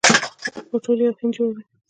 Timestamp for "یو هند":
1.05-1.33